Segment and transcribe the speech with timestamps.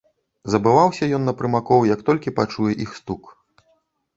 [0.53, 3.23] Забываўся ён на прымакоў, як толькі пачуе іх стук.